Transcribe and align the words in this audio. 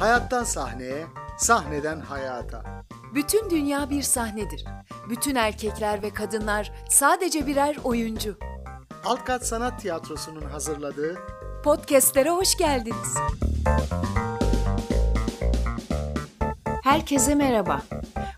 Hayattan 0.00 0.44
sahneye, 0.44 1.06
sahneden 1.38 2.00
hayata. 2.00 2.62
Bütün 3.14 3.50
dünya 3.50 3.90
bir 3.90 4.02
sahnedir. 4.02 4.64
Bütün 5.10 5.34
erkekler 5.34 6.02
ve 6.02 6.10
kadınlar 6.10 6.72
sadece 6.88 7.46
birer 7.46 7.76
oyuncu. 7.84 8.38
Altkat 9.04 9.46
Sanat 9.46 9.80
Tiyatrosu'nun 9.80 10.42
hazırladığı 10.42 11.18
Podcast'lere 11.64 12.30
hoş 12.30 12.56
geldiniz. 12.56 13.14
Herkese 16.82 17.34
merhaba. 17.34 17.82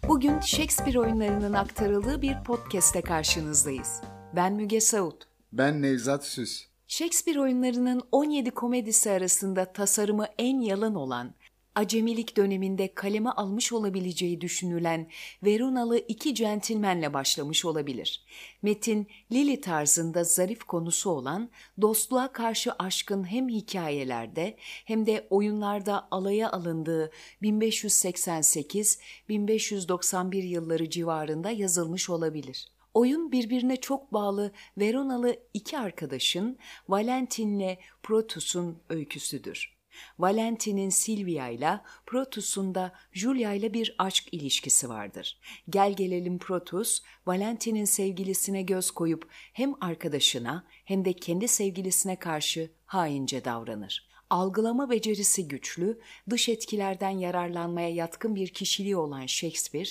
Bugün 0.09 0.41
Shakespeare 0.41 1.01
oyunlarının 1.01 1.53
aktarıldığı 1.53 2.23
bir 2.23 2.45
podcast'te 2.45 3.03
karşınızdayız. 3.03 4.01
Ben 4.37 4.53
Müge 4.53 4.81
Saut. 4.81 5.27
Ben 5.53 5.83
Nevzat 5.83 6.25
Süs. 6.25 6.67
Shakespeare 6.89 7.41
oyunlarının 7.41 8.03
17 8.13 8.51
komedisi 8.51 9.11
arasında 9.11 9.73
tasarımı 9.73 10.27
en 10.39 10.61
yalın 10.61 10.95
olan 10.95 11.35
acemilik 11.75 12.37
döneminde 12.37 12.95
kaleme 12.95 13.31
almış 13.31 13.73
olabileceği 13.73 14.41
düşünülen 14.41 15.09
Verunalı 15.45 15.99
iki 15.99 16.35
centilmenle 16.35 17.15
başlamış 17.15 17.65
olabilir. 17.65 18.25
Metin, 18.63 19.07
Lily 19.33 19.61
tarzında 19.61 20.25
zarif 20.25 20.65
konusu 20.65 21.11
olan 21.11 21.51
dostluğa 21.81 22.33
karşı 22.33 22.73
aşkın 22.73 23.31
hem 23.31 23.49
hikayelerde 23.49 24.57
hem 24.85 25.07
de 25.07 25.27
oyunlarda 25.31 26.09
alaya 26.11 26.51
alındığı 26.51 27.11
1588-1591 27.43 30.37
yılları 30.37 30.91
civarında 30.91 31.51
yazılmış 31.51 32.11
olabilir. 32.11 32.76
Oyun 32.97 33.33
birbirine 33.33 33.77
çok 33.77 34.13
bağlı 34.13 34.53
Veronalı 34.79 35.37
iki 35.55 35.79
arkadaşın 35.79 36.59
Valentin'le 36.89 37.77
Protus'un 38.03 38.79
öyküsüdür. 38.89 39.77
Valentin'in 40.19 40.91
Silvia 40.91 41.49
ile 41.49 41.81
Protus'un 42.07 42.75
da 42.75 42.93
Julia 43.13 43.53
ile 43.53 43.75
bir 43.75 43.95
aşk 43.99 44.35
ilişkisi 44.35 44.89
vardır. 44.89 45.41
Gel 45.71 45.93
gelelim 45.93 46.39
Protus, 46.39 47.03
Valentin'in 47.27 47.85
sevgilisine 47.85 48.63
göz 48.63 48.91
koyup 48.91 49.29
hem 49.53 49.75
arkadaşına 49.81 50.65
hem 50.85 51.05
de 51.05 51.13
kendi 51.13 51.49
sevgilisine 51.49 52.19
karşı 52.19 52.71
haince 52.87 53.45
davranır. 53.45 54.09
Algılama 54.31 54.91
becerisi 54.91 55.49
güçlü, 55.49 56.01
dış 56.31 56.49
etkilerden 56.49 57.11
yararlanmaya 57.11 57.89
yatkın 57.89 58.35
bir 58.35 58.49
kişiliği 58.49 58.97
olan 58.97 59.27
Shakespeare, 59.27 59.89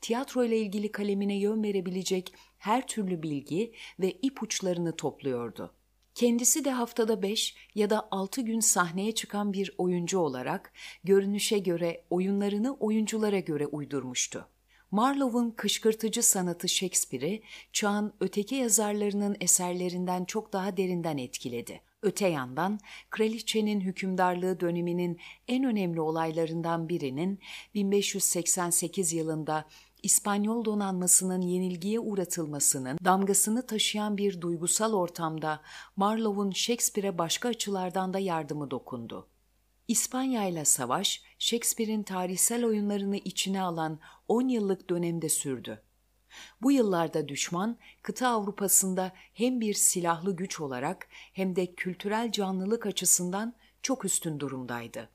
tiyatro 0.00 0.44
ile 0.44 0.58
ilgili 0.58 0.92
kalemine 0.92 1.34
yön 1.38 1.62
verebilecek 1.62 2.34
her 2.58 2.86
türlü 2.86 3.22
bilgi 3.22 3.72
ve 4.00 4.12
ipuçlarını 4.12 4.96
topluyordu. 4.96 5.74
Kendisi 6.14 6.64
de 6.64 6.70
haftada 6.70 7.22
5 7.22 7.54
ya 7.74 7.90
da 7.90 8.08
6 8.10 8.40
gün 8.40 8.60
sahneye 8.60 9.12
çıkan 9.12 9.52
bir 9.52 9.74
oyuncu 9.78 10.18
olarak 10.18 10.72
görünüşe 11.04 11.58
göre 11.58 12.04
oyunlarını 12.10 12.74
oyunculara 12.74 13.38
göre 13.38 13.66
uydurmuştu. 13.66 14.48
Marlowe'un 14.90 15.50
kışkırtıcı 15.50 16.22
sanatı 16.22 16.68
Shakespeare'i 16.68 17.42
çağın 17.72 18.12
öteki 18.20 18.54
yazarlarının 18.54 19.36
eserlerinden 19.40 20.24
çok 20.24 20.52
daha 20.52 20.76
derinden 20.76 21.18
etkiledi. 21.18 21.80
Öte 22.06 22.28
yandan 22.28 22.80
kraliçenin 23.10 23.80
hükümdarlığı 23.80 24.60
döneminin 24.60 25.20
en 25.48 25.64
önemli 25.64 26.00
olaylarından 26.00 26.88
birinin 26.88 27.40
1588 27.74 29.12
yılında 29.12 29.64
İspanyol 30.02 30.64
donanmasının 30.64 31.40
yenilgiye 31.40 32.00
uğratılmasının 32.00 32.98
damgasını 33.04 33.66
taşıyan 33.66 34.16
bir 34.16 34.40
duygusal 34.40 34.92
ortamda 34.92 35.60
Marlowe'un 35.96 36.50
Shakespeare'e 36.50 37.18
başka 37.18 37.48
açılardan 37.48 38.14
da 38.14 38.18
yardımı 38.18 38.70
dokundu. 38.70 39.28
İspanya 39.88 40.48
ile 40.48 40.64
savaş, 40.64 41.22
Shakespeare'in 41.38 42.02
tarihsel 42.02 42.64
oyunlarını 42.64 43.16
içine 43.16 43.62
alan 43.62 43.98
10 44.28 44.48
yıllık 44.48 44.90
dönemde 44.90 45.28
sürdü. 45.28 45.82
Bu 46.62 46.72
yıllarda 46.72 47.28
düşman, 47.28 47.78
kıta 48.02 48.28
Avrupa'sında 48.28 49.12
hem 49.34 49.60
bir 49.60 49.74
silahlı 49.74 50.36
güç 50.36 50.60
olarak 50.60 51.08
hem 51.32 51.56
de 51.56 51.74
kültürel 51.74 52.32
canlılık 52.32 52.86
açısından 52.86 53.54
çok 53.82 54.04
üstün 54.04 54.40
durumdaydı. 54.40 55.08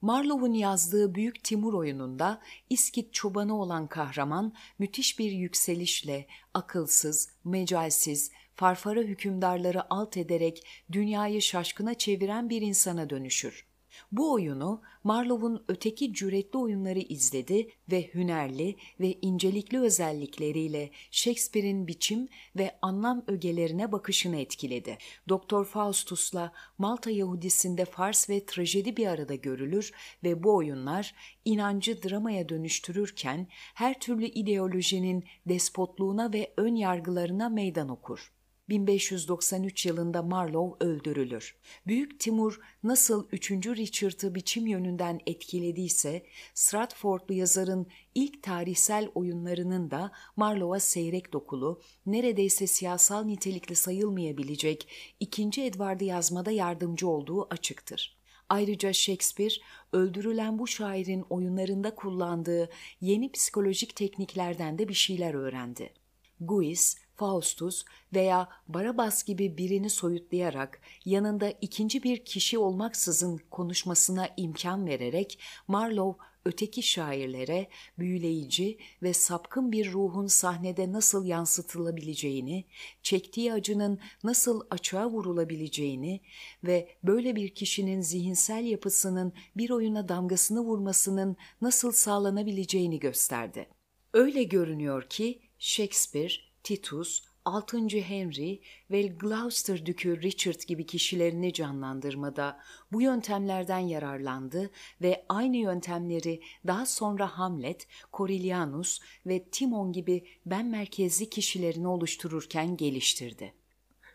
Marlowe'un 0.00 0.52
yazdığı 0.52 1.14
Büyük 1.14 1.44
Timur 1.44 1.74
oyununda 1.74 2.40
İskit 2.70 3.14
çobanı 3.14 3.60
olan 3.60 3.86
kahraman 3.86 4.52
müthiş 4.78 5.18
bir 5.18 5.30
yükselişle 5.32 6.26
akılsız, 6.54 7.28
mecalsiz, 7.44 8.30
farfara 8.54 9.00
hükümdarları 9.00 9.94
alt 9.94 10.16
ederek 10.16 10.66
dünyayı 10.92 11.42
şaşkına 11.42 11.94
çeviren 11.94 12.50
bir 12.50 12.62
insana 12.62 13.10
dönüşür. 13.10 13.67
Bu 14.12 14.32
oyunu 14.32 14.82
Marlowe'un 15.04 15.64
öteki 15.68 16.14
cüretli 16.14 16.58
oyunları 16.58 16.98
izledi 16.98 17.68
ve 17.90 18.14
hünerli 18.14 18.76
ve 19.00 19.18
incelikli 19.22 19.80
özellikleriyle 19.80 20.90
Shakespeare'in 21.10 21.86
biçim 21.86 22.28
ve 22.56 22.78
anlam 22.82 23.24
ögelerine 23.26 23.92
bakışını 23.92 24.36
etkiledi. 24.36 24.98
Doktor 25.28 25.64
Faustus'la 25.64 26.52
Malta 26.78 27.10
Yahudisinde 27.10 27.84
fars 27.84 28.30
ve 28.30 28.46
trajedi 28.46 28.96
bir 28.96 29.06
arada 29.06 29.34
görülür 29.34 29.92
ve 30.24 30.42
bu 30.42 30.56
oyunlar 30.56 31.14
inancı 31.44 32.02
dramaya 32.02 32.48
dönüştürürken 32.48 33.48
her 33.74 34.00
türlü 34.00 34.24
ideolojinin 34.24 35.24
despotluğuna 35.48 36.32
ve 36.32 36.52
ön 36.56 36.74
yargılarına 36.74 37.48
meydan 37.48 37.88
okur. 37.88 38.32
1593 38.68 39.86
yılında 39.86 40.22
Marlowe 40.22 40.86
öldürülür. 40.86 41.56
Büyük 41.86 42.20
Timur 42.20 42.60
nasıl 42.82 43.28
3. 43.32 43.50
Richard'ı 43.50 44.34
biçim 44.34 44.66
yönünden 44.66 45.20
etkilediyse, 45.26 46.26
Stratfordlu 46.54 47.34
yazarın 47.34 47.86
ilk 48.14 48.42
tarihsel 48.42 49.08
oyunlarının 49.14 49.90
da 49.90 50.12
Marlowe'a 50.36 50.80
seyrek 50.80 51.32
dokulu, 51.32 51.80
neredeyse 52.06 52.66
siyasal 52.66 53.24
nitelikli 53.24 53.74
sayılmayabilecek 53.74 54.88
2. 55.20 55.62
Edward'ı 55.62 56.04
yazmada 56.04 56.50
yardımcı 56.50 57.08
olduğu 57.08 57.46
açıktır. 57.50 58.18
Ayrıca 58.48 58.92
Shakespeare, 58.92 59.54
öldürülen 59.92 60.58
bu 60.58 60.66
şairin 60.66 61.24
oyunlarında 61.30 61.94
kullandığı 61.94 62.70
yeni 63.00 63.32
psikolojik 63.32 63.96
tekniklerden 63.96 64.78
de 64.78 64.88
bir 64.88 64.94
şeyler 64.94 65.34
öğrendi. 65.34 65.92
Guis, 66.40 66.96
Faustus 67.18 67.84
veya 68.14 68.48
Barabas 68.68 69.24
gibi 69.24 69.58
birini 69.58 69.90
soyutlayarak 69.90 70.80
yanında 71.04 71.50
ikinci 71.50 72.02
bir 72.02 72.24
kişi 72.24 72.58
olmaksızın 72.58 73.40
konuşmasına 73.50 74.28
imkan 74.36 74.86
vererek 74.86 75.40
Marlowe 75.68 76.24
öteki 76.44 76.82
şairlere 76.82 77.68
büyüleyici 77.98 78.78
ve 79.02 79.12
sapkın 79.12 79.72
bir 79.72 79.92
ruhun 79.92 80.26
sahnede 80.26 80.92
nasıl 80.92 81.26
yansıtılabileceğini, 81.26 82.64
çektiği 83.02 83.52
acının 83.52 83.98
nasıl 84.24 84.60
açığa 84.70 85.10
vurulabileceğini 85.10 86.20
ve 86.64 86.88
böyle 87.02 87.36
bir 87.36 87.48
kişinin 87.48 88.00
zihinsel 88.00 88.64
yapısının 88.64 89.32
bir 89.56 89.70
oyuna 89.70 90.08
damgasını 90.08 90.60
vurmasının 90.60 91.36
nasıl 91.60 91.92
sağlanabileceğini 91.92 92.98
gösterdi. 92.98 93.68
Öyle 94.14 94.42
görünüyor 94.42 95.08
ki 95.08 95.40
Shakespeare 95.58 96.47
Titus, 96.68 97.22
6. 97.44 97.78
Henry 97.88 98.60
ve 98.90 99.02
Gloucester 99.02 99.86
Dükü 99.86 100.22
Richard 100.22 100.60
gibi 100.66 100.86
kişilerini 100.86 101.52
canlandırmada 101.52 102.60
bu 102.92 103.02
yöntemlerden 103.02 103.78
yararlandı 103.78 104.70
ve 105.02 105.24
aynı 105.28 105.56
yöntemleri 105.56 106.40
daha 106.66 106.86
sonra 106.86 107.38
Hamlet, 107.38 107.88
Coriolanus 108.12 109.00
ve 109.26 109.44
Timon 109.44 109.92
gibi 109.92 110.24
ben 110.46 110.66
merkezli 110.66 111.30
kişilerini 111.30 111.88
oluştururken 111.88 112.76
geliştirdi. 112.76 113.54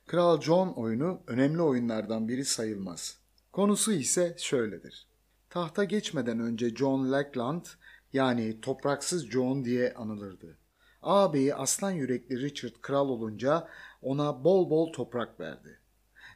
Kral 0.06 0.42
John 0.42 0.68
oyunu 0.68 1.22
önemli 1.28 1.62
oyunlardan 1.62 2.28
biri 2.28 2.46
sayılmaz. 2.46 3.18
Konusu 3.52 3.94
ise 3.94 4.36
şöyledir. 4.40 5.08
Tahta 5.50 5.84
geçmeden 5.84 6.40
önce 6.40 6.76
John 6.76 7.12
Lackland 7.12 7.66
yani 8.14 8.62
topraksız 8.62 9.30
John 9.30 9.66
diye 9.66 9.94
anılırdı. 9.94 10.63
Ağabeyi 11.04 11.56
aslan 11.56 11.92
yürekli 11.92 12.42
Richard 12.42 12.74
kral 12.82 13.10
olunca 13.10 13.68
ona 14.02 14.44
bol 14.44 14.70
bol 14.70 14.94
toprak 14.94 15.40
verdi. 15.40 15.80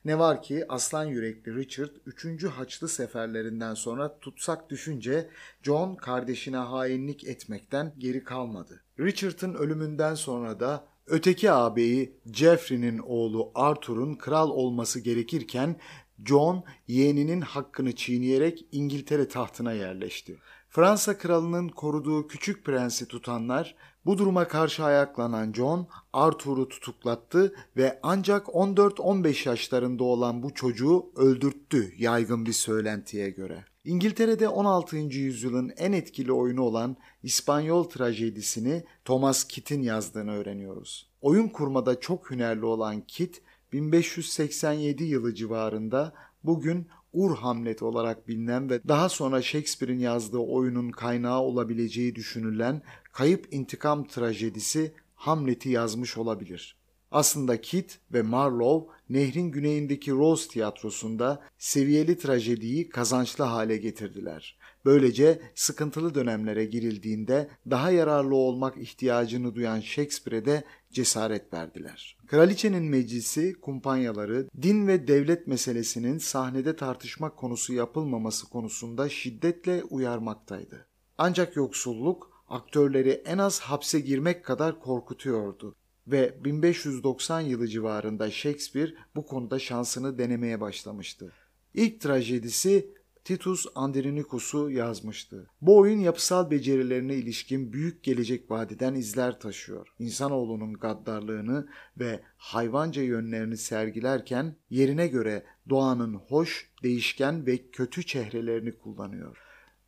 Ne 0.05 0.19
var 0.19 0.41
ki 0.41 0.65
aslan 0.69 1.05
yürekli 1.05 1.55
Richard 1.55 1.89
3. 2.05 2.43
Haçlı 2.43 2.87
seferlerinden 2.89 3.73
sonra 3.73 4.19
tutsak 4.19 4.69
düşünce 4.69 5.29
John 5.63 5.95
kardeşine 5.95 6.57
hainlik 6.57 7.23
etmekten 7.23 7.93
geri 7.97 8.23
kalmadı. 8.23 8.81
Richard'ın 8.99 9.53
ölümünden 9.53 10.15
sonra 10.15 10.59
da 10.59 10.87
öteki 11.07 11.51
ağabeyi 11.51 12.19
Geoffrey'nin 12.31 12.97
oğlu 12.97 13.51
Arthur'un 13.55 14.15
kral 14.15 14.49
olması 14.49 14.99
gerekirken 14.99 15.79
John 16.25 16.63
yeğeninin 16.87 17.41
hakkını 17.41 17.95
çiğneyerek 17.95 18.65
İngiltere 18.71 19.27
tahtına 19.27 19.73
yerleşti. 19.73 20.37
Fransa 20.69 21.17
kralının 21.17 21.69
koruduğu 21.69 22.27
küçük 22.27 22.65
prensi 22.65 23.07
tutanlar 23.07 23.75
Bu 24.07 24.17
duruma 24.17 24.47
karşı 24.47 24.83
ayaklanan 24.83 25.53
John, 25.53 25.87
Arthur'u 26.13 26.69
tutuklattı 26.69 27.55
ve 27.77 27.99
ancak 28.03 28.47
14-15 28.47 29.49
yaşlarında 29.49 30.03
olan 30.03 30.43
bu 30.43 30.53
çocuğu 30.53 31.05
öldürttü 31.15 31.93
yaygın 31.97 32.45
bir 32.45 32.53
söylentiye 32.53 33.29
göre. 33.29 33.65
İngiltere'de 33.83 34.47
16. 34.47 34.97
yüzyılın 34.97 35.73
en 35.77 35.91
etkili 35.91 36.31
oyunu 36.31 36.61
olan 36.61 36.97
İspanyol 37.23 37.83
trajedisini 37.83 38.83
Thomas 39.05 39.43
Kitt'in 39.43 39.81
yazdığını 39.81 40.31
öğreniyoruz. 40.31 41.09
Oyun 41.21 41.47
kurmada 41.47 41.99
çok 41.99 42.31
hünerli 42.31 42.65
olan 42.65 43.01
Kitt, 43.01 43.41
1587 43.73 45.03
yılı 45.03 45.33
civarında 45.33 46.13
bugün 46.43 46.87
Ur 47.13 47.37
Hamlet 47.37 47.83
olarak 47.83 48.27
bilinen 48.27 48.69
ve 48.69 48.79
daha 48.87 49.09
sonra 49.09 49.41
Shakespeare'in 49.41 49.99
yazdığı 49.99 50.37
oyunun 50.37 50.91
kaynağı 50.91 51.39
olabileceği 51.39 52.15
düşünülen 52.15 52.81
kayıp 53.17 53.53
intikam 53.53 54.07
trajedisi 54.07 54.91
Hamlet'i 55.15 55.69
yazmış 55.69 56.17
olabilir. 56.17 56.77
Aslında 57.11 57.61
Kit 57.61 57.99
ve 58.13 58.21
Marlowe 58.21 58.93
nehrin 59.09 59.51
güneyindeki 59.51 60.11
Rose 60.11 60.49
tiyatrosunda 60.49 61.41
seviyeli 61.57 62.17
trajediyi 62.17 62.89
kazançlı 62.89 63.43
hale 63.43 63.77
getirdiler. 63.77 64.57
Böylece 64.85 65.41
sıkıntılı 65.55 66.15
dönemlere 66.15 66.65
girildiğinde 66.65 67.49
daha 67.69 67.91
yararlı 67.91 68.35
olmak 68.35 68.77
ihtiyacını 68.77 69.55
duyan 69.55 69.79
Shakespeare'e 69.79 70.45
de 70.45 70.63
cesaret 70.91 71.53
verdiler. 71.53 72.17
Kraliçenin 72.27 72.83
meclisi, 72.83 73.53
kumpanyaları, 73.53 74.49
din 74.61 74.87
ve 74.87 75.07
devlet 75.07 75.47
meselesinin 75.47 76.17
sahnede 76.17 76.75
tartışmak 76.75 77.37
konusu 77.37 77.73
yapılmaması 77.73 78.49
konusunda 78.49 79.09
şiddetle 79.09 79.83
uyarmaktaydı. 79.83 80.87
Ancak 81.17 81.55
yoksulluk 81.55 82.36
aktörleri 82.47 83.11
en 83.11 83.37
az 83.37 83.59
hapse 83.59 83.99
girmek 83.99 84.45
kadar 84.45 84.79
korkutuyordu 84.79 85.75
ve 86.07 86.43
1590 86.43 87.41
yılı 87.41 87.67
civarında 87.67 88.31
Shakespeare 88.31 88.93
bu 89.15 89.25
konuda 89.25 89.59
şansını 89.59 90.17
denemeye 90.17 90.61
başlamıştı. 90.61 91.33
İlk 91.73 92.01
trajedisi 92.01 92.97
Titus 93.27 93.65
Andronicus'u 93.75 94.71
yazmıştı. 94.71 95.49
Bu 95.61 95.77
oyun 95.77 95.99
yapısal 95.99 96.51
becerilerine 96.51 97.15
ilişkin 97.15 97.73
büyük 97.73 98.03
gelecek 98.03 98.51
vadiden 98.51 98.95
izler 98.95 99.39
taşıyor. 99.39 99.87
İnsanoğlunun 99.99 100.73
gaddarlığını 100.73 101.67
ve 101.99 102.21
hayvanca 102.37 103.01
yönlerini 103.01 103.57
sergilerken 103.57 104.55
yerine 104.69 105.07
göre 105.07 105.43
doğanın 105.69 106.13
hoş, 106.13 106.71
değişken 106.83 107.45
ve 107.45 107.69
kötü 107.71 108.05
çehrelerini 108.05 108.77
kullanıyor. 108.77 109.37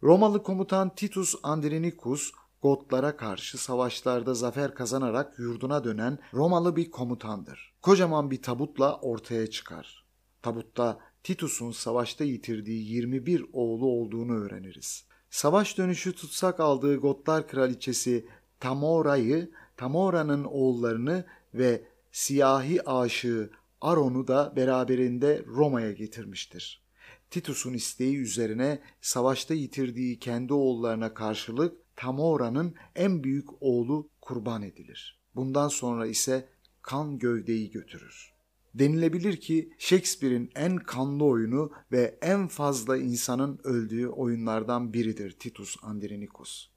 Romalı 0.04 0.44
komutan 0.44 0.96
Titus 0.96 1.36
Andronicus 1.44 2.32
Gotlara 2.62 3.18
karşı 3.18 3.58
savaşlarda 3.58 4.34
zafer 4.34 4.76
kazanarak 4.76 5.40
yurduna 5.40 5.84
dönen 5.84 6.20
Romalı 6.34 6.76
bir 6.76 6.92
komutandır. 6.92 7.74
Kocaman 7.82 8.32
bir 8.32 8.42
tabutla 8.42 9.00
ortaya 9.00 9.48
çıkar. 9.48 10.06
Tabutta 10.42 11.00
Titus'un 11.24 11.72
savaşta 11.72 12.24
yitirdiği 12.24 12.92
21 12.94 13.46
oğlu 13.54 13.86
olduğunu 13.86 14.34
öğreniriz. 14.34 15.06
Savaş 15.30 15.78
dönüşü 15.78 16.14
tutsak 16.14 16.60
aldığı 16.60 16.96
Gotlar 16.96 17.48
kraliçesi 17.48 18.28
Tamora'yı, 18.60 19.52
Tamora'nın 19.78 20.44
oğullarını 20.44 21.26
ve 21.54 21.84
siyahi 22.12 22.90
aşığı 22.90 23.50
Aron'u 23.82 24.28
da 24.28 24.54
beraberinde 24.56 25.44
Roma'ya 25.48 25.92
getirmiştir. 25.92 26.84
Titus'un 27.30 27.74
isteği 27.74 28.18
üzerine 28.18 28.82
savaşta 29.02 29.54
yitirdiği 29.54 30.20
kendi 30.20 30.54
oğullarına 30.54 31.14
karşılık 31.14 31.89
Tamora'nın 32.00 32.76
en 32.96 33.24
büyük 33.24 33.50
oğlu 33.62 34.10
kurban 34.22 34.64
edilir. 34.64 35.20
Bundan 35.36 35.68
sonra 35.68 36.08
ise 36.08 36.50
kan 36.82 37.18
gövdeyi 37.18 37.72
götürür. 37.72 38.34
Denilebilir 38.74 39.38
ki 39.38 39.74
Shakespeare'in 39.78 40.52
en 40.56 40.78
kanlı 40.78 41.24
oyunu 41.26 41.72
ve 41.92 42.18
en 42.22 42.48
fazla 42.48 42.98
insanın 42.98 43.60
öldüğü 43.64 44.08
oyunlardan 44.08 44.94
biridir 44.94 45.32
Titus 45.32 45.76
Andronicus. 45.82 46.70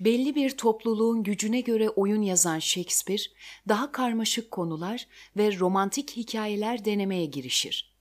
Belli 0.00 0.34
bir 0.34 0.50
topluluğun 0.50 1.22
gücüne 1.22 1.60
göre 1.60 1.90
oyun 1.90 2.22
yazan 2.22 2.58
Shakespeare, 2.58 3.22
daha 3.68 3.92
karmaşık 3.92 4.50
konular 4.50 5.08
ve 5.36 5.58
romantik 5.58 6.16
hikayeler 6.16 6.84
denemeye 6.84 7.26
girişir. 7.26 7.91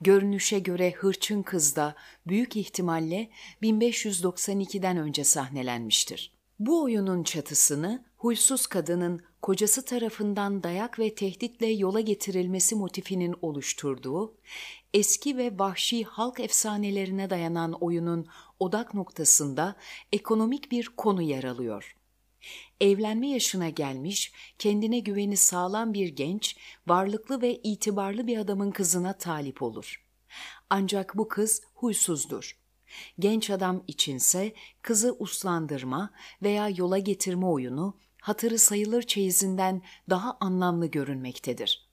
Görünüşe 0.00 0.58
göre 0.58 0.92
Hırçın 0.92 1.42
Kız 1.42 1.76
da 1.76 1.94
büyük 2.26 2.56
ihtimalle 2.56 3.30
1592'den 3.62 4.96
önce 4.96 5.24
sahnelenmiştir. 5.24 6.32
Bu 6.58 6.82
oyunun 6.82 7.22
çatısını 7.22 8.04
huysuz 8.16 8.66
kadının 8.66 9.20
kocası 9.42 9.84
tarafından 9.84 10.62
dayak 10.62 10.98
ve 10.98 11.14
tehditle 11.14 11.66
yola 11.66 12.00
getirilmesi 12.00 12.76
motifinin 12.76 13.34
oluşturduğu, 13.42 14.34
eski 14.94 15.36
ve 15.36 15.58
vahşi 15.58 16.04
halk 16.04 16.40
efsanelerine 16.40 17.30
dayanan 17.30 17.72
oyunun 17.72 18.26
odak 18.60 18.94
noktasında 18.94 19.76
ekonomik 20.12 20.72
bir 20.72 20.88
konu 20.96 21.22
yer 21.22 21.44
alıyor. 21.44 21.95
Evlenme 22.80 23.28
yaşına 23.28 23.68
gelmiş, 23.68 24.32
kendine 24.58 24.98
güveni 24.98 25.36
sağlam 25.36 25.94
bir 25.94 26.08
genç, 26.08 26.56
varlıklı 26.86 27.42
ve 27.42 27.54
itibarlı 27.54 28.26
bir 28.26 28.38
adamın 28.38 28.70
kızına 28.70 29.18
talip 29.18 29.62
olur. 29.62 30.04
Ancak 30.70 31.16
bu 31.16 31.28
kız 31.28 31.62
huysuzdur. 31.74 32.58
Genç 33.18 33.50
adam 33.50 33.84
içinse 33.86 34.54
kızı 34.82 35.16
uslandırma 35.18 36.10
veya 36.42 36.68
yola 36.68 36.98
getirme 36.98 37.46
oyunu 37.46 37.96
hatırı 38.20 38.58
sayılır 38.58 39.02
çeyizinden 39.02 39.82
daha 40.10 40.36
anlamlı 40.40 40.86
görünmektedir. 40.86 41.88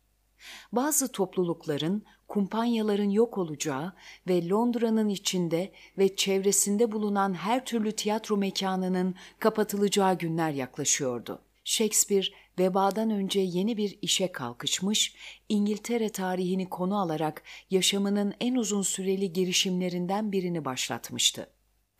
Bazı 0.71 1.11
toplulukların, 1.11 2.05
kumpanyaların 2.33 3.09
yok 3.09 3.37
olacağı 3.37 3.93
ve 4.27 4.49
Londra'nın 4.49 5.09
içinde 5.09 5.71
ve 5.97 6.15
çevresinde 6.15 6.91
bulunan 6.91 7.33
her 7.33 7.65
türlü 7.65 7.91
tiyatro 7.91 8.37
mekanının 8.37 9.15
kapatılacağı 9.39 10.17
günler 10.17 10.51
yaklaşıyordu. 10.51 11.41
Shakespeare 11.63 12.25
vebadan 12.59 13.09
önce 13.09 13.39
yeni 13.39 13.77
bir 13.77 13.97
işe 14.01 14.31
kalkışmış, 14.31 15.15
İngiltere 15.49 16.09
tarihini 16.09 16.69
konu 16.69 16.99
alarak 16.99 17.43
yaşamının 17.69 18.33
en 18.39 18.55
uzun 18.55 18.81
süreli 18.81 19.33
girişimlerinden 19.33 20.31
birini 20.31 20.65
başlatmıştı. 20.65 21.52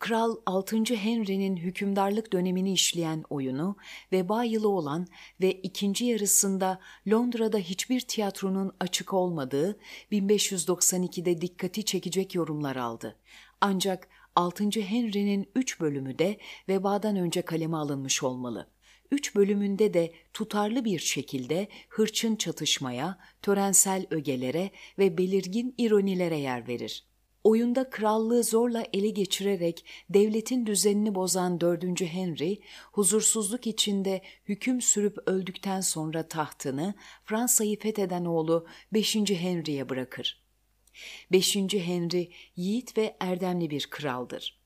Kral 0.04 0.36
6. 0.46 0.76
Henry'nin 0.94 1.56
hükümdarlık 1.56 2.32
dönemini 2.32 2.72
işleyen 2.72 3.24
oyunu, 3.30 3.76
veba 4.12 4.44
yılı 4.44 4.68
olan 4.68 5.06
ve 5.40 5.52
ikinci 5.52 6.04
yarısında 6.04 6.80
Londra'da 7.08 7.58
hiçbir 7.58 8.00
tiyatronun 8.00 8.72
açık 8.80 9.12
olmadığı 9.12 9.78
1592'de 10.12 11.40
dikkati 11.40 11.84
çekecek 11.84 12.34
yorumlar 12.34 12.76
aldı. 12.76 13.16
Ancak 13.60 14.08
6. 14.36 14.64
Henry'nin 14.64 15.50
3 15.54 15.80
bölümü 15.80 16.18
de 16.18 16.38
vebadan 16.68 17.16
önce 17.16 17.42
kaleme 17.42 17.76
alınmış 17.76 18.22
olmalı. 18.22 18.70
Üç 19.10 19.34
bölümünde 19.34 19.94
de 19.94 20.12
tutarlı 20.32 20.84
bir 20.84 20.98
şekilde 20.98 21.68
hırçın 21.88 22.36
çatışmaya, 22.36 23.18
törensel 23.42 24.06
ögelere 24.10 24.70
ve 24.98 25.18
belirgin 25.18 25.74
ironilere 25.78 26.38
yer 26.38 26.68
verir. 26.68 27.13
Oyunda 27.44 27.90
krallığı 27.90 28.44
zorla 28.44 28.84
ele 28.92 29.10
geçirerek 29.10 29.84
devletin 30.10 30.66
düzenini 30.66 31.14
bozan 31.14 31.60
4. 31.60 32.00
Henry, 32.00 32.58
huzursuzluk 32.92 33.66
içinde 33.66 34.22
hüküm 34.48 34.80
sürüp 34.80 35.18
öldükten 35.26 35.80
sonra 35.80 36.28
tahtını 36.28 36.94
Fransa'yı 37.24 37.78
fetheden 37.78 38.24
oğlu 38.24 38.66
5. 38.92 39.16
Henry'e 39.16 39.88
bırakır. 39.88 40.42
5. 41.32 41.56
Henry 41.56 42.30
yiğit 42.56 42.98
ve 42.98 43.16
erdemli 43.20 43.70
bir 43.70 43.86
kraldır. 43.90 44.60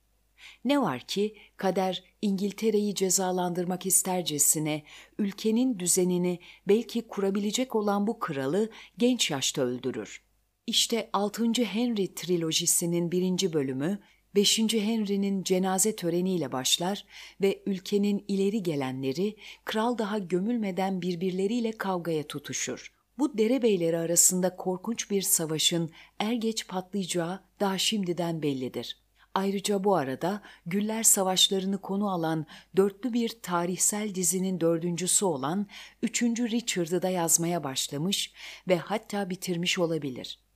Ne 0.65 0.83
var 0.83 1.01
ki 1.01 1.37
kader 1.57 2.05
İngiltere'yi 2.23 2.95
cezalandırmak 2.95 3.87
istercesine 3.87 4.83
ülkenin 5.19 5.79
düzenini 5.79 6.41
belki 6.69 7.09
kurabilecek 7.09 7.75
olan 7.75 8.07
bu 8.07 8.19
kralı 8.19 8.71
genç 8.99 9.31
yaşta 9.31 9.63
öldürür. 9.63 10.28
İşte 10.69 11.11
6. 11.13 11.45
Henry 11.45 12.15
trilojisinin 12.15 13.13
birinci 13.13 13.53
bölümü 13.53 13.99
5. 14.35 14.59
Henry'nin 14.59 15.43
cenaze 15.43 15.97
töreniyle 15.97 16.53
başlar 16.53 17.05
ve 17.41 17.63
ülkenin 17.67 18.25
ileri 18.29 18.63
gelenleri 18.63 19.37
kral 19.65 19.99
daha 19.99 20.19
gömülmeden 20.19 21.03
birbirleriyle 21.03 21.73
kavgaya 21.73 22.23
tutuşur. 22.23 22.93
Bu 23.19 23.39
derebeyleri 23.39 23.99
arasında 23.99 24.57
korkunç 24.57 25.11
bir 25.11 25.23
savaşın 25.23 25.91
er 26.19 26.33
geç 26.33 26.69
patlayacağı 26.69 27.41
daha 27.61 27.79
şimdiden 27.79 28.43
bellidir. 28.43 28.99
Ayrıca 29.35 29.85
bu 29.85 29.97
arada 29.97 30.43
Güller 30.67 31.03
Savaşlarını 31.03 31.81
konu 31.81 32.11
alan 32.11 32.47
dörtlü 32.77 33.13
bir 33.13 33.29
tarihsel 33.43 34.15
dizinin 34.15 34.61
dördüncüsü 34.61 35.25
olan 35.25 35.67
3. 36.03 36.23
Richard'ı 36.23 37.03
da 37.03 37.09
yazmaya 37.09 37.65
başlamış 37.65 38.33
ve 38.69 38.77
hatta 38.77 39.31
bitirmiş 39.31 39.79
olabilir. 39.79 40.48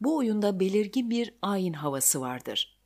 Bu 0.00 0.16
oyunda 0.16 0.60
belirgin 0.60 1.10
bir 1.10 1.34
ayin 1.42 1.72
havası 1.72 2.20
vardır. 2.20 2.78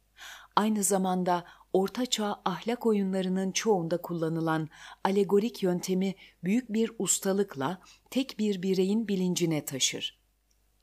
Aynı 0.57 0.83
zamanda 0.83 1.45
ortaçağ 1.73 2.43
ahlak 2.45 2.87
oyunlarının 2.87 3.53
çoğunda 3.53 4.03
kullanılan 4.03 4.69
alegorik 5.05 5.63
yöntemi 5.63 6.15
büyük 6.45 6.73
bir 6.73 6.93
ustalıkla 6.99 7.81
tek 8.11 8.39
bir 8.39 8.63
bireyin 8.63 9.09
bilincine 9.09 9.65
taşır. 9.65 10.23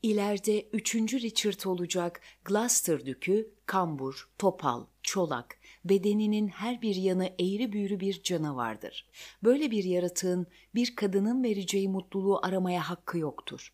İleride 0.02 0.68
3. 0.72 0.94
Richard 0.94 1.64
olacak 1.66 2.20
Gloucester 2.44 3.06
Dükü, 3.06 3.54
kambur, 3.66 4.30
topal, 4.38 4.86
çolak, 5.02 5.56
bedeninin 5.84 6.48
her 6.48 6.82
bir 6.82 6.94
yanı 6.94 7.26
eğri 7.26 7.72
büğrü 7.72 8.00
bir 8.00 8.22
canavardır. 8.22 9.10
Böyle 9.42 9.70
bir 9.70 9.84
yaratığın 9.84 10.46
bir 10.74 10.96
kadının 10.96 11.42
vereceği 11.42 11.88
mutluluğu 11.88 12.40
aramaya 12.42 12.90
hakkı 12.90 13.18
yoktur. 13.18 13.72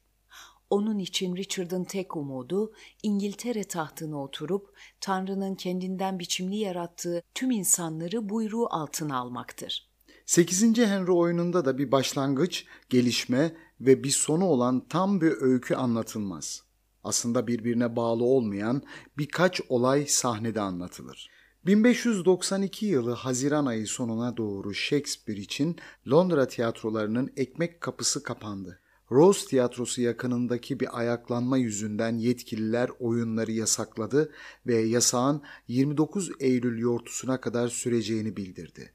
Onun 0.70 0.98
için 0.98 1.36
Richard'ın 1.36 1.84
tek 1.84 2.16
umudu 2.16 2.72
İngiltere 3.02 3.64
tahtına 3.64 4.22
oturup 4.22 4.76
Tanrı'nın 5.00 5.54
kendinden 5.54 6.18
biçimli 6.18 6.56
yarattığı 6.56 7.22
tüm 7.34 7.50
insanları 7.50 8.28
buyruğu 8.28 8.66
altına 8.70 9.18
almaktır. 9.18 9.90
8. 10.26 10.78
Henry 10.78 11.12
oyununda 11.12 11.64
da 11.64 11.78
bir 11.78 11.92
başlangıç, 11.92 12.64
gelişme 12.88 13.56
ve 13.80 14.04
bir 14.04 14.10
sonu 14.10 14.44
olan 14.44 14.86
tam 14.88 15.20
bir 15.20 15.32
öykü 15.40 15.74
anlatılmaz. 15.74 16.62
Aslında 17.04 17.46
birbirine 17.46 17.96
bağlı 17.96 18.24
olmayan 18.24 18.82
birkaç 19.18 19.60
olay 19.68 20.06
sahnede 20.06 20.60
anlatılır. 20.60 21.30
1592 21.66 22.86
yılı 22.86 23.12
Haziran 23.12 23.66
ayı 23.66 23.86
sonuna 23.86 24.36
doğru 24.36 24.74
Shakespeare 24.74 25.40
için 25.40 25.76
Londra 26.10 26.48
tiyatrolarının 26.48 27.32
ekmek 27.36 27.80
kapısı 27.80 28.22
kapandı. 28.22 28.80
Rose 29.12 29.46
Tiyatrosu 29.46 30.02
yakınındaki 30.02 30.80
bir 30.80 30.98
ayaklanma 30.98 31.58
yüzünden 31.58 32.18
yetkililer 32.18 32.90
oyunları 33.00 33.52
yasakladı 33.52 34.32
ve 34.66 34.76
yasağın 34.76 35.42
29 35.68 36.30
Eylül 36.40 36.78
yortusuna 36.78 37.40
kadar 37.40 37.68
süreceğini 37.68 38.36
bildirdi. 38.36 38.92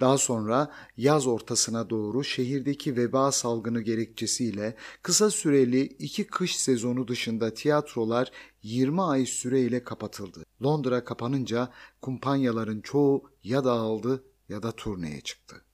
Daha 0.00 0.18
sonra 0.18 0.72
yaz 0.96 1.26
ortasına 1.26 1.90
doğru 1.90 2.24
şehirdeki 2.24 2.96
veba 2.96 3.32
salgını 3.32 3.80
gerekçesiyle 3.80 4.76
kısa 5.02 5.30
süreli 5.30 5.80
iki 5.82 6.26
kış 6.26 6.56
sezonu 6.56 7.08
dışında 7.08 7.54
tiyatrolar 7.54 8.30
20 8.62 9.02
ay 9.02 9.26
süreyle 9.26 9.84
kapatıldı. 9.84 10.44
Londra 10.62 11.04
kapanınca 11.04 11.72
kumpanyaların 12.02 12.80
çoğu 12.80 13.30
ya 13.44 13.64
dağıldı 13.64 14.24
ya 14.48 14.62
da 14.62 14.72
turneye 14.72 15.20
çıktı. 15.20 15.64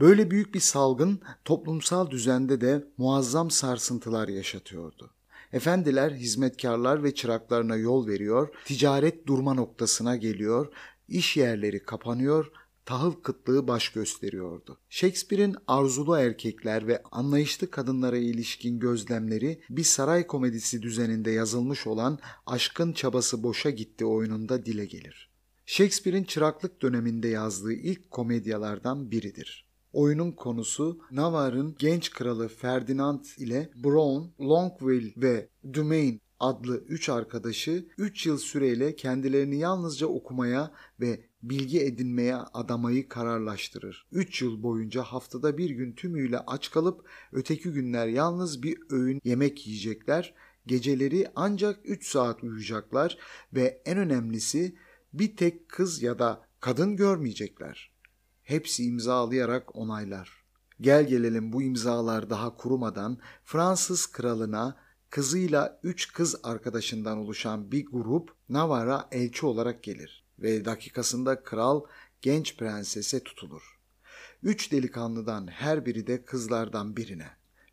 Böyle 0.00 0.30
büyük 0.30 0.54
bir 0.54 0.60
salgın 0.60 1.20
toplumsal 1.44 2.10
düzende 2.10 2.60
de 2.60 2.84
muazzam 2.96 3.50
sarsıntılar 3.50 4.28
yaşatıyordu. 4.28 5.10
Efendiler, 5.52 6.10
hizmetkarlar 6.10 7.04
ve 7.04 7.14
çıraklarına 7.14 7.76
yol 7.76 8.06
veriyor, 8.06 8.48
ticaret 8.64 9.26
durma 9.26 9.54
noktasına 9.54 10.16
geliyor, 10.16 10.72
iş 11.08 11.36
yerleri 11.36 11.82
kapanıyor, 11.82 12.52
tahıl 12.84 13.12
kıtlığı 13.12 13.68
baş 13.68 13.88
gösteriyordu. 13.88 14.78
Shakespeare'in 14.88 15.56
arzulu 15.66 16.16
erkekler 16.16 16.86
ve 16.86 17.02
anlayışlı 17.12 17.70
kadınlara 17.70 18.16
ilişkin 18.16 18.78
gözlemleri 18.78 19.60
bir 19.70 19.84
saray 19.84 20.26
komedisi 20.26 20.82
düzeninde 20.82 21.30
yazılmış 21.30 21.86
olan 21.86 22.18
Aşkın 22.46 22.92
Çabası 22.92 23.42
Boşa 23.42 23.70
Gitti 23.70 24.06
oyununda 24.06 24.66
dile 24.66 24.86
gelir. 24.86 25.30
Shakespeare'in 25.66 26.24
çıraklık 26.24 26.82
döneminde 26.82 27.28
yazdığı 27.28 27.72
ilk 27.72 28.10
komedyalardan 28.10 29.10
biridir. 29.10 29.67
Oyunun 29.92 30.32
konusu 30.32 31.00
Navarre'ın 31.10 31.76
genç 31.78 32.10
kralı 32.10 32.48
Ferdinand 32.48 33.24
ile 33.38 33.70
Brown, 33.84 34.44
Longueville 34.44 35.12
ve 35.16 35.48
Dumain 35.72 36.20
adlı 36.40 36.84
üç 36.88 37.08
arkadaşı 37.08 37.88
3 37.98 38.26
yıl 38.26 38.38
süreyle 38.38 38.96
kendilerini 38.96 39.58
yalnızca 39.58 40.06
okumaya 40.06 40.72
ve 41.00 41.20
bilgi 41.42 41.80
edinmeye 41.80 42.36
adamayı 42.36 43.08
kararlaştırır. 43.08 44.06
3 44.12 44.42
yıl 44.42 44.62
boyunca 44.62 45.02
haftada 45.02 45.58
bir 45.58 45.70
gün 45.70 45.92
tümüyle 45.92 46.38
aç 46.38 46.70
kalıp 46.70 47.08
öteki 47.32 47.70
günler 47.70 48.06
yalnız 48.06 48.62
bir 48.62 48.78
öğün 48.90 49.20
yemek 49.24 49.66
yiyecekler, 49.66 50.34
geceleri 50.66 51.26
ancak 51.34 51.80
3 51.84 52.06
saat 52.08 52.44
uyuyacaklar 52.44 53.18
ve 53.54 53.82
en 53.84 53.98
önemlisi 53.98 54.74
bir 55.12 55.36
tek 55.36 55.68
kız 55.68 56.02
ya 56.02 56.18
da 56.18 56.46
kadın 56.60 56.96
görmeyecekler. 56.96 57.97
Hepsi 58.48 58.84
imzalayarak 58.84 59.76
onaylar. 59.76 60.44
Gel 60.80 61.06
gelelim 61.08 61.52
bu 61.52 61.62
imzalar 61.62 62.30
daha 62.30 62.56
kurumadan 62.56 63.18
Fransız 63.44 64.06
kralına 64.06 64.76
kızıyla 65.10 65.80
üç 65.82 66.12
kız 66.12 66.36
arkadaşından 66.42 67.18
oluşan 67.18 67.72
bir 67.72 67.86
grup 67.86 68.30
Navarra 68.48 69.08
elçi 69.12 69.46
olarak 69.46 69.82
gelir 69.82 70.24
ve 70.38 70.64
dakikasında 70.64 71.42
kral 71.42 71.84
genç 72.22 72.56
prensese 72.56 73.22
tutulur. 73.22 73.78
Üç 74.42 74.72
delikanlıdan 74.72 75.46
her 75.46 75.86
biri 75.86 76.06
de 76.06 76.24
kızlardan 76.24 76.96
birine. 76.96 77.28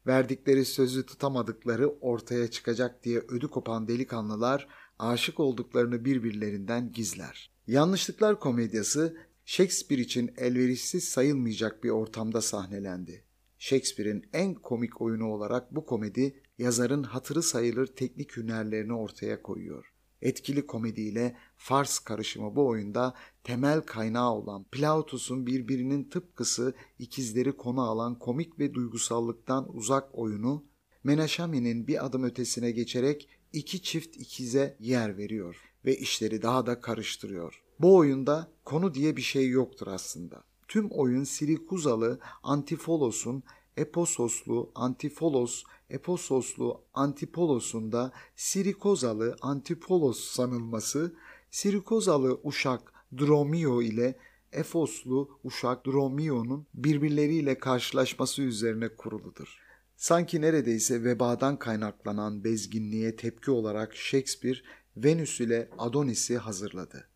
Verdikleri 0.08 0.66
sözü 0.66 1.06
tutamadıkları 1.06 1.90
ortaya 1.90 2.52
çıkacak 2.52 3.04
diye 3.04 3.20
ödü 3.20 3.48
kopan 3.48 3.88
delikanlılar 3.88 4.68
aşık 5.00 5.40
olduklarını 5.40 6.06
birbirlerinden 6.06 6.92
gizler. 6.92 7.52
Yanlışlıklar 7.68 8.40
komedyası 8.40 9.18
Shakespeare 9.48 10.02
için 10.02 10.34
elverişsiz 10.38 11.04
sayılmayacak 11.04 11.84
bir 11.84 11.90
ortamda 11.90 12.42
sahnelendi. 12.42 13.24
Shakespeare'in 13.58 14.26
en 14.34 14.54
komik 14.54 15.02
oyunu 15.02 15.28
olarak 15.28 15.76
bu 15.76 15.86
komedi 15.86 16.42
yazarın 16.58 17.04
hatırı 17.04 17.44
sayılır 17.44 17.88
teknik 17.88 18.38
hünerlerini 18.38 18.94
ortaya 18.94 19.42
koyuyor. 19.42 19.94
Etkili 20.22 20.68
komediyle 20.68 21.38
fars 21.58 22.00
karışımı 22.00 22.56
bu 22.56 22.68
oyunda 22.68 23.14
temel 23.44 23.82
kaynağı 23.82 24.32
olan 24.32 24.64
Plautus'un 24.64 25.48
birbirinin 25.48 26.04
tıpkısı 26.04 26.74
ikizleri 27.00 27.58
konu 27.58 27.82
alan 27.82 28.20
komik 28.20 28.60
ve 28.60 28.74
duygusallıktan 28.74 29.76
uzak 29.76 30.18
oyunu 30.18 30.66
Menaşami'nin 31.04 31.88
bir 31.88 32.06
adım 32.06 32.24
ötesine 32.24 32.72
geçerek 32.72 33.30
iki 33.54 33.82
çift 33.82 34.18
ikize 34.18 34.78
yer 34.80 35.18
veriyor 35.18 35.56
ve 35.86 35.98
işleri 35.98 36.42
daha 36.42 36.66
da 36.66 36.82
karıştırıyor. 36.82 37.65
Bu 37.80 37.96
oyunda 37.96 38.52
konu 38.66 38.94
diye 38.94 39.18
bir 39.18 39.22
şey 39.22 39.50
yoktur 39.50 39.88
aslında. 39.88 40.44
Tüm 40.68 40.90
oyun 40.92 41.24
Sirikuzalı 41.24 42.20
Antifolos'un 42.44 43.44
Epososlu 43.78 44.72
Antifolos 44.76 45.64
Epososlu 45.90 46.82
Antipolos'un 46.94 47.92
da 47.92 48.12
Sirikozalı 48.36 49.36
Antipolos 49.42 50.20
sanılması, 50.20 51.16
Sirikozalı 51.52 52.40
uşak 52.44 52.94
Dromio 53.18 53.82
ile 53.82 54.20
Efoslu 54.52 55.40
uşak 55.44 55.86
Dromio'nun 55.86 56.68
birbirleriyle 56.74 57.60
karşılaşması 57.60 58.42
üzerine 58.42 58.90
kuruludur. 58.96 59.60
Sanki 59.96 60.42
neredeyse 60.42 61.04
vebadan 61.04 61.60
kaynaklanan 61.60 62.44
bezginliğe 62.44 63.16
tepki 63.16 63.52
olarak 63.52 63.96
Shakespeare 63.96 64.58
Venüs 64.98 65.42
ile 65.42 65.70
Adonis'i 65.78 66.38
hazırladı. 66.38 67.10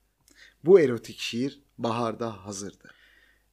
Bu 0.65 0.79
erotik 0.79 1.19
şiir 1.19 1.61
baharda 1.77 2.45
hazırdı. 2.45 2.89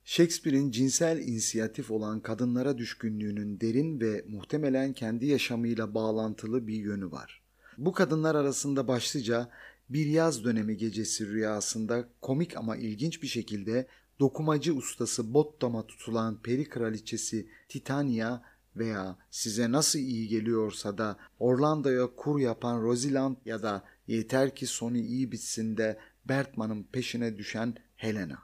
Shakespeare'in 0.04 0.70
cinsel 0.70 1.18
inisiyatif 1.18 1.90
olan 1.90 2.20
kadınlara 2.20 2.78
düşkünlüğünün 2.78 3.60
derin 3.60 4.00
ve 4.00 4.24
muhtemelen 4.28 4.92
kendi 4.92 5.26
yaşamıyla 5.26 5.94
bağlantılı 5.94 6.66
bir 6.66 6.74
yönü 6.74 7.10
var. 7.10 7.42
Bu 7.78 7.92
kadınlar 7.92 8.34
arasında 8.34 8.88
başlıca 8.88 9.50
bir 9.88 10.06
yaz 10.06 10.44
dönemi 10.44 10.76
gecesi 10.76 11.28
rüyasında 11.28 12.08
komik 12.20 12.56
ama 12.56 12.76
ilginç 12.76 13.22
bir 13.22 13.28
şekilde 13.28 13.86
dokumacı 14.20 14.74
ustası 14.74 15.34
Bottom'a 15.34 15.86
tutulan 15.86 16.42
peri 16.42 16.68
kraliçesi 16.68 17.48
Titania 17.68 18.40
veya 18.76 19.18
size 19.30 19.72
nasıl 19.72 19.98
iyi 19.98 20.28
geliyorsa 20.28 20.98
da 20.98 21.16
Orlando'ya 21.38 22.06
kur 22.16 22.40
yapan 22.40 22.82
Rosalind 22.82 23.36
ya 23.44 23.62
da 23.62 23.84
yeter 24.06 24.54
ki 24.54 24.66
sonu 24.66 24.96
iyi 24.96 25.32
bitsin 25.32 25.76
de 25.76 25.98
Bertman'ın 26.28 26.82
peşine 26.82 27.38
düşen 27.38 27.74
Helena. 27.96 28.38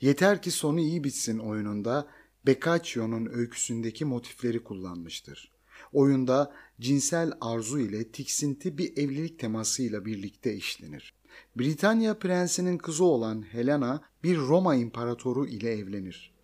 Yeter 0.00 0.42
ki 0.42 0.50
sonu 0.50 0.80
iyi 0.80 1.04
bitsin 1.04 1.38
oyununda 1.38 2.08
Beccaccio'nun 2.46 3.26
öyküsündeki 3.26 4.04
motifleri 4.04 4.64
kullanmıştır. 4.64 5.52
Oyunda 5.92 6.54
cinsel 6.80 7.32
arzu 7.40 7.78
ile 7.78 8.08
tiksinti 8.08 8.78
bir 8.78 8.96
evlilik 8.96 9.38
temasıyla 9.38 10.04
birlikte 10.04 10.54
işlenir. 10.54 11.14
Britanya 11.56 12.18
prensinin 12.18 12.78
kızı 12.78 13.04
olan 13.04 13.42
Helena 13.52 14.02
bir 14.22 14.36
Roma 14.36 14.74
imparatoru 14.74 15.46
ile 15.46 15.72
evlenir. 15.72 16.34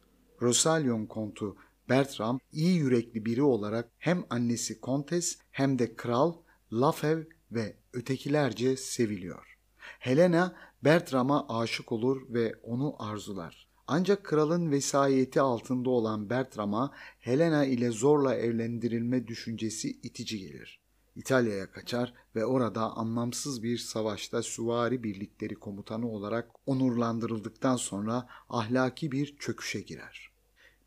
Rosalion 0.43 1.07
kontu 1.07 1.57
Bertram 1.89 2.41
iyi 2.53 2.77
yürekli 2.77 3.25
biri 3.25 3.43
olarak 3.43 3.91
hem 3.99 4.25
annesi 4.31 4.81
kontes 4.81 5.39
hem 5.51 5.79
de 5.79 5.97
kral, 5.97 6.35
Lafev 6.73 7.25
ve 7.53 7.77
ötekilerce 7.93 8.77
seviliyor. 8.77 9.54
Helena 10.05 10.55
Bertram'a 10.85 11.47
aşık 11.49 11.93
olur 11.93 12.23
ve 12.29 12.55
onu 12.63 12.95
arzular. 12.99 13.69
Ancak 13.87 14.25
kralın 14.25 14.71
vesayeti 14.71 15.41
altında 15.41 15.91
olan 15.91 16.31
Bertram'a 16.31 16.93
Helena 17.21 17.65
ile 17.65 17.91
zorla 17.91 18.35
evlendirilme 18.35 19.27
düşüncesi 19.27 19.91
itici 19.91 20.39
gelir. 20.39 20.81
İtalya'ya 21.17 21.71
kaçar 21.71 22.15
ve 22.37 22.45
orada 22.45 22.97
anlamsız 22.97 23.63
bir 23.63 23.79
savaşta 23.79 24.43
süvari 24.43 25.03
birlikleri 25.03 25.55
komutanı 25.55 26.09
olarak 26.09 26.51
onurlandırıldıktan 26.67 27.77
sonra 27.77 28.29
ahlaki 28.49 29.13
bir 29.13 29.37
çöküşe 29.39 29.81
girer. 29.81 30.34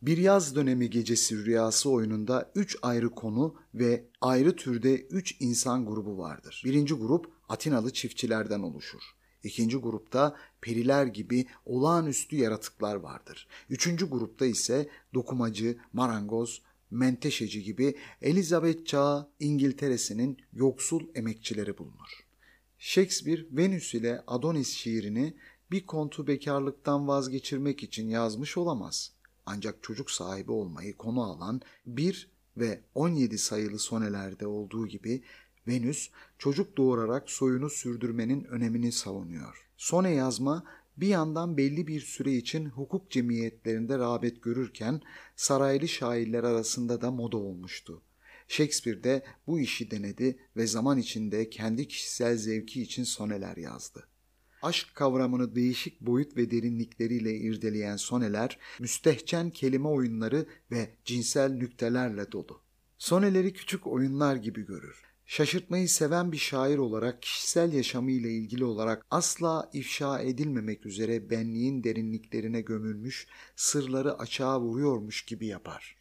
Bir 0.02 0.18
yaz 0.18 0.56
dönemi 0.56 0.90
gecesi 0.90 1.46
rüyası 1.46 1.90
oyununda 1.90 2.52
üç 2.56 2.78
ayrı 2.82 3.10
konu 3.10 3.56
ve 3.74 4.06
ayrı 4.22 4.56
türde 4.56 4.96
üç 4.96 5.36
insan 5.40 5.86
grubu 5.86 6.18
vardır. 6.18 6.62
Birinci 6.66 6.94
grup 6.94 7.32
Atinalı 7.50 7.94
çiftçilerden 7.94 8.60
oluşur. 8.60 9.02
İkinci 9.44 9.78
grupta 9.78 10.36
periler 10.62 11.06
gibi 11.06 11.46
olağanüstü 11.66 12.36
yaratıklar 12.36 12.96
vardır. 12.96 13.48
Üçüncü 13.70 14.10
grupta 14.10 14.46
ise 14.46 14.90
dokumacı, 15.14 15.78
marangoz, 15.94 16.62
menteşeci 16.92 17.64
gibi 17.64 17.96
Elizabeth 18.22 18.86
çağı 18.86 19.30
İngiltere'sinin 19.40 20.38
yoksul 20.54 21.08
emekçileri 21.16 21.78
bulunur. 21.78 22.28
Shakespeare 22.78 23.46
Venüs 23.52 23.94
ile 23.94 24.24
Adonis 24.28 24.70
şiirini 24.70 25.34
bir 25.72 25.86
kontu 25.86 26.28
bekarlıktan 26.28 27.08
vazgeçirmek 27.08 27.84
için 27.84 28.10
yazmış 28.10 28.58
olamaz. 28.58 29.17
Ancak 29.50 29.84
çocuk 29.84 30.12
sahibi 30.12 30.52
olmayı 30.52 30.98
konu 30.98 31.24
alan 31.24 31.62
1 31.86 32.32
ve 32.58 32.82
17 32.96 33.38
sayılı 33.38 33.80
sonelerde 33.80 34.48
olduğu 34.48 34.88
gibi 34.88 35.24
Venüs 35.68 36.10
çocuk 36.38 36.78
doğurarak 36.78 37.30
soyunu 37.30 37.70
sürdürmenin 37.70 38.44
önemini 38.44 38.92
savunuyor. 38.92 39.68
Sone 39.78 40.10
yazma 40.10 40.64
bir 40.98 41.08
yandan 41.08 41.58
belli 41.58 41.88
bir 41.88 42.02
süre 42.02 42.34
için 42.34 42.66
hukuk 42.66 43.12
cemiyetlerinde 43.12 43.98
rağbet 43.98 44.44
görürken 44.44 45.02
saraylı 45.36 45.88
şairler 45.88 46.44
arasında 46.44 47.02
da 47.02 47.12
moda 47.12 47.38
olmuştu. 47.38 48.02
Shakespeare 48.48 49.04
de 49.04 49.24
bu 49.48 49.60
işi 49.60 49.92
denedi 49.92 50.40
ve 50.56 50.68
zaman 50.68 50.98
içinde 50.98 51.50
kendi 51.50 51.88
kişisel 51.88 52.38
zevki 52.38 52.82
için 52.82 53.04
soneler 53.04 53.58
yazdı. 53.58 54.08
Aşk 54.62 54.96
kavramını 54.96 55.56
değişik 55.56 56.02
boyut 56.02 56.38
ve 56.38 56.52
derinlikleriyle 56.52 57.36
irdeleyen 57.36 57.96
soneler, 57.96 58.60
müstehcen 58.80 59.50
kelime 59.50 59.88
oyunları 59.88 60.46
ve 60.72 60.90
cinsel 61.06 61.52
nüktelerle 61.52 62.32
dolu. 62.32 62.62
Soneleri 62.98 63.54
küçük 63.54 63.88
oyunlar 63.88 64.36
gibi 64.36 64.66
görür. 64.66 65.08
Şaşırtmayı 65.26 65.90
seven 65.90 66.32
bir 66.32 66.38
şair 66.38 66.78
olarak 66.78 67.22
kişisel 67.22 67.74
yaşamı 67.74 68.12
ile 68.12 68.32
ilgili 68.32 68.66
olarak 68.66 69.06
asla 69.12 69.70
ifşa 69.74 70.20
edilmemek 70.22 70.86
üzere 70.86 71.30
benliğin 71.30 71.84
derinliklerine 71.84 72.62
gömülmüş, 72.62 73.28
sırları 73.56 74.18
açığa 74.18 74.62
vuruyormuş 74.62 75.26
gibi 75.26 75.48
yapar. 75.48 75.98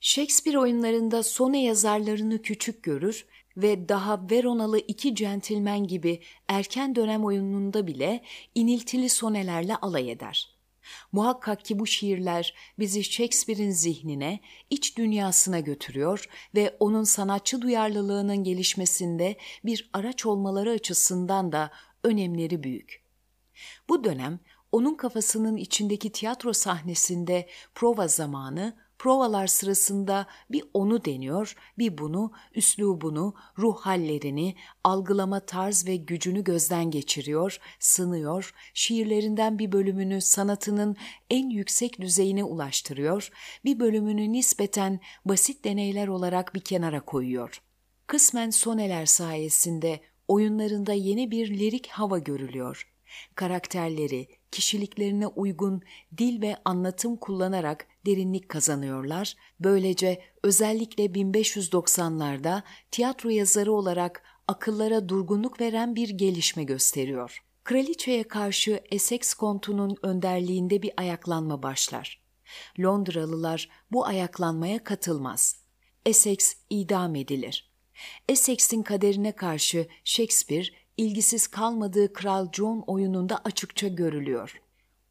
Shakespeare 0.00 0.58
oyunlarında 0.58 1.22
sone 1.22 1.64
yazarlarını 1.64 2.42
küçük 2.42 2.82
görür 2.82 3.24
ve 3.62 3.88
daha 3.88 4.30
Veronalı 4.30 4.78
iki 4.78 5.14
centilmen 5.14 5.86
gibi 5.86 6.20
erken 6.48 6.94
dönem 6.94 7.24
oyununda 7.24 7.86
bile 7.86 8.22
iniltili 8.54 9.08
sonelerle 9.08 9.76
alay 9.76 10.10
eder. 10.10 10.60
Muhakkak 11.12 11.64
ki 11.64 11.78
bu 11.78 11.86
şiirler 11.86 12.54
bizi 12.78 13.04
Shakespeare'in 13.04 13.70
zihnine, 13.70 14.40
iç 14.70 14.98
dünyasına 14.98 15.60
götürüyor 15.60 16.28
ve 16.54 16.76
onun 16.80 17.04
sanatçı 17.04 17.62
duyarlılığının 17.62 18.44
gelişmesinde 18.44 19.36
bir 19.64 19.90
araç 19.92 20.26
olmaları 20.26 20.70
açısından 20.70 21.52
da 21.52 21.70
önemleri 22.04 22.62
büyük. 22.62 23.04
Bu 23.88 24.04
dönem 24.04 24.40
onun 24.72 24.94
kafasının 24.94 25.56
içindeki 25.56 26.12
tiyatro 26.12 26.52
sahnesinde 26.52 27.48
prova 27.74 28.08
zamanı 28.08 28.76
provalar 29.00 29.46
sırasında 29.46 30.26
bir 30.50 30.64
onu 30.74 31.04
deniyor, 31.04 31.56
bir 31.78 31.98
bunu, 31.98 32.32
üslubunu, 32.54 33.34
ruh 33.58 33.80
hallerini, 33.80 34.54
algılama 34.84 35.40
tarz 35.40 35.86
ve 35.86 35.96
gücünü 35.96 36.44
gözden 36.44 36.90
geçiriyor, 36.90 37.58
sınıyor, 37.78 38.54
şiirlerinden 38.74 39.58
bir 39.58 39.72
bölümünü 39.72 40.20
sanatının 40.20 40.96
en 41.30 41.50
yüksek 41.50 42.00
düzeyine 42.00 42.44
ulaştırıyor, 42.44 43.30
bir 43.64 43.80
bölümünü 43.80 44.32
nispeten 44.32 45.00
basit 45.24 45.64
deneyler 45.64 46.08
olarak 46.08 46.54
bir 46.54 46.60
kenara 46.60 47.00
koyuyor. 47.00 47.62
Kısmen 48.06 48.50
soneler 48.50 49.06
sayesinde 49.06 50.00
oyunlarında 50.28 50.92
yeni 50.92 51.30
bir 51.30 51.58
lirik 51.58 51.86
hava 51.88 52.18
görülüyor. 52.18 52.90
Karakterleri, 53.34 54.39
kişiliklerine 54.50 55.26
uygun 55.26 55.82
dil 56.18 56.42
ve 56.42 56.56
anlatım 56.64 57.16
kullanarak 57.16 57.86
derinlik 58.06 58.48
kazanıyorlar. 58.48 59.36
Böylece 59.60 60.22
özellikle 60.42 61.04
1590'larda 61.04 62.62
tiyatro 62.90 63.28
yazarı 63.28 63.72
olarak 63.72 64.22
akıllara 64.48 65.08
durgunluk 65.08 65.60
veren 65.60 65.96
bir 65.96 66.08
gelişme 66.08 66.64
gösteriyor. 66.64 67.44
Kraliçeye 67.64 68.22
karşı 68.22 68.80
Essex 68.90 69.34
kontunun 69.34 69.96
önderliğinde 70.02 70.82
bir 70.82 70.92
ayaklanma 70.96 71.62
başlar. 71.62 72.22
Londralılar 72.78 73.68
bu 73.92 74.06
ayaklanmaya 74.06 74.84
katılmaz. 74.84 75.56
Essex 76.06 76.56
idam 76.70 77.14
edilir. 77.14 77.70
Essex'in 78.28 78.82
kaderine 78.82 79.32
karşı 79.32 79.88
Shakespeare 80.04 80.66
ilgisiz 81.00 81.46
kalmadığı 81.46 82.12
Kral 82.12 82.52
John 82.52 82.84
oyununda 82.86 83.40
açıkça 83.44 83.88
görülüyor. 83.88 84.60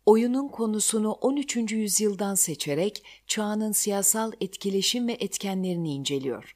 Oyunun 0.06 0.47
konusunu 0.47 1.12
13. 1.12 1.71
yüzyıldan 1.71 2.36
seçerek 2.36 3.04
çağının 3.28 3.71
siyasal 3.71 4.32
etkileşim 4.41 5.08
ve 5.08 5.13
etkenlerini 5.13 5.93
inceliyor. 5.93 6.56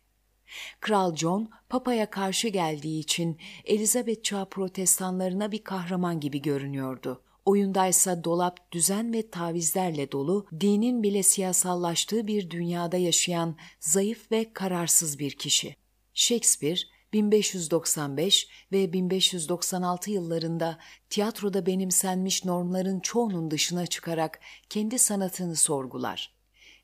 Kral 0.80 1.16
John, 1.16 1.50
Papa'ya 1.70 2.10
karşı 2.10 2.48
geldiği 2.48 3.00
için 3.00 3.38
Elizabeth 3.66 4.24
çağı 4.24 4.50
protestanlarına 4.50 5.52
bir 5.52 5.64
kahraman 5.64 6.20
gibi 6.20 6.42
görünüyordu. 6.42 7.22
Oyundaysa 7.46 8.24
dolap, 8.24 8.72
düzen 8.72 9.14
ve 9.14 9.30
tavizlerle 9.30 10.12
dolu, 10.12 10.46
dinin 10.60 11.04
bile 11.04 11.24
siyasallaştığı 11.24 12.28
bir 12.28 12.50
dünyada 12.50 12.98
yaşayan 12.98 13.56
zayıf 13.80 14.32
ve 14.32 14.54
kararsız 14.54 15.20
bir 15.20 15.32
kişi. 15.32 15.76
Shakespeare, 16.14 16.80
1595 17.14 18.48
ve 18.72 18.94
1596 18.94 20.12
yıllarında 20.12 20.78
tiyatroda 21.10 21.66
benimsenmiş 21.66 22.46
normların 22.46 23.00
çoğunun 23.00 23.52
dışına 23.52 23.86
çıkarak 23.88 24.40
kendi 24.70 25.00
sanatını 25.00 25.56
sorgular. 25.56 26.34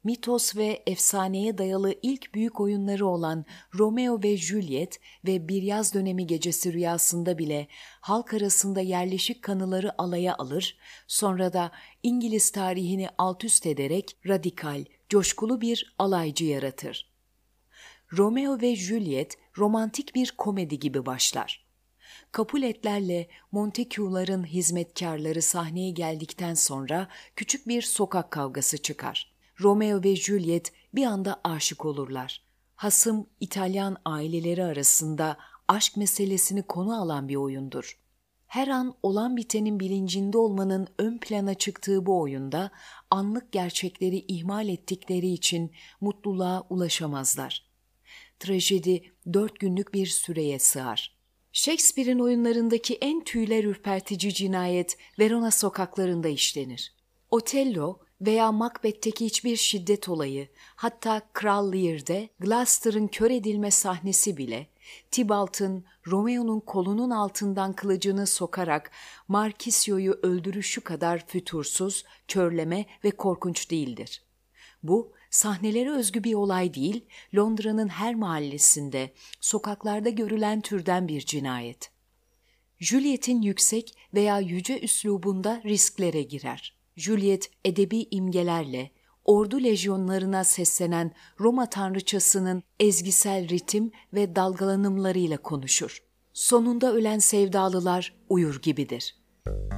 Mitos 0.04 0.56
ve 0.56 0.84
efsaneye 0.88 1.58
dayalı 1.58 1.96
ilk 2.02 2.34
büyük 2.34 2.60
oyunları 2.60 3.08
olan 3.08 3.46
Romeo 3.74 4.24
ve 4.24 4.38
Juliet 4.38 5.00
ve 5.28 5.48
Bir 5.48 5.62
Yaz 5.62 5.94
Dönemi 5.94 6.28
Gecesi 6.28 6.74
Rüyasında 6.74 7.38
bile 7.38 7.68
halk 8.02 8.34
arasında 8.34 8.82
yerleşik 8.82 9.42
kanıları 9.42 10.02
alaya 10.02 10.36
alır, 10.36 10.78
sonra 11.08 11.54
da 11.54 11.72
İngiliz 12.04 12.52
tarihini 12.52 13.10
alt 13.18 13.44
üst 13.44 13.66
ederek 13.66 14.18
radikal, 14.28 14.86
coşkulu 15.10 15.62
bir 15.62 15.96
alaycı 15.98 16.46
yaratır. 16.46 17.09
Romeo 18.18 18.62
ve 18.62 18.76
Juliet 18.76 19.38
romantik 19.58 20.16
bir 20.16 20.34
komedi 20.38 20.80
gibi 20.80 21.06
başlar. 21.06 21.66
Capuletlerle 22.38 23.28
Montague'ların 23.52 24.44
hizmetkarları 24.44 25.42
sahneye 25.42 25.92
geldikten 25.92 26.54
sonra 26.54 27.08
küçük 27.36 27.68
bir 27.68 27.82
sokak 27.82 28.32
kavgası 28.32 28.78
çıkar. 28.78 29.32
Romeo 29.60 30.04
ve 30.04 30.16
Juliet 30.16 30.74
bir 30.96 31.06
anda 31.06 31.42
aşık 31.44 31.86
olurlar. 31.86 32.42
Hasım 32.76 33.28
İtalyan 33.40 33.98
aileleri 34.06 34.64
arasında 34.64 35.38
aşk 35.68 35.98
meselesini 35.98 36.64
konu 36.64 37.02
alan 37.02 37.28
bir 37.28 37.36
oyundur. 37.36 38.00
Her 38.48 38.68
an 38.68 38.96
olan 39.04 39.38
bitenin 39.38 39.80
bilincinde 39.80 40.38
olmanın 40.38 40.88
ön 40.98 41.18
plana 41.18 41.54
çıktığı 41.54 42.06
bu 42.06 42.22
oyunda 42.22 42.72
anlık 43.10 43.52
gerçekleri 43.52 44.18
ihmal 44.18 44.70
ettikleri 44.70 45.28
için 45.28 45.72
mutluluğa 46.02 46.68
ulaşamazlar 46.70 47.69
trajedi 48.40 49.04
dört 49.34 49.60
günlük 49.60 49.94
bir 49.94 50.08
süreye 50.08 50.60
sığar. 50.60 51.20
Shakespeare'in 51.52 52.20
oyunlarındaki 52.20 52.96
en 52.96 53.24
tüyler 53.24 53.64
ürpertici 53.64 54.34
cinayet 54.34 54.98
Verona 55.20 55.52
sokaklarında 55.52 56.28
işlenir. 56.28 56.94
Otello 57.32 58.00
veya 58.22 58.52
Macbeth'teki 58.52 59.26
hiçbir 59.26 59.56
şiddet 59.56 60.10
olayı, 60.10 60.48
hatta 60.76 61.22
Kral 61.34 61.74
Lear'de 61.74 62.30
Gloucester'ın 62.40 63.08
kör 63.08 63.32
edilme 63.32 63.72
sahnesi 63.72 64.38
bile, 64.38 64.68
Tybalt'ın 65.12 65.86
Romeo'nun 66.08 66.60
kolunun 66.60 67.10
altından 67.10 67.74
kılıcını 67.74 68.28
sokarak 68.28 68.92
Markisio'yu 69.28 70.20
öldürüşü 70.24 70.82
kadar 70.82 71.28
fütursuz, 71.28 72.06
körleme 72.28 72.86
ve 73.04 73.12
korkunç 73.12 73.72
değildir. 73.72 74.24
Bu, 74.84 75.14
sahnelere 75.30 75.92
özgü 75.92 76.24
bir 76.24 76.34
olay 76.34 76.74
değil, 76.74 77.06
Londra'nın 77.36 77.88
her 77.88 78.16
mahallesinde, 78.16 79.14
sokaklarda 79.42 80.10
görülen 80.10 80.62
türden 80.62 81.08
bir 81.08 81.22
cinayet. 81.22 81.92
Juliet'in 82.80 83.42
yüksek 83.42 83.98
veya 84.14 84.40
yüce 84.40 84.80
üslubunda 84.80 85.62
risklere 85.66 86.22
girer. 86.22 86.78
Juliet 86.96 87.52
edebi 87.66 88.08
imgelerle, 88.12 88.92
ordu 89.26 89.64
lejyonlarına 89.64 90.44
seslenen 90.44 91.12
Roma 91.40 91.70
tanrıçasının 91.70 92.64
ezgisel 92.80 93.50
ritim 93.50 93.92
ve 94.14 94.36
dalgalanımlarıyla 94.36 95.38
konuşur. 95.38 96.04
Sonunda 96.34 96.94
ölen 96.94 97.20
sevdalılar 97.20 98.16
uyur 98.30 98.62
gibidir. 98.62 99.19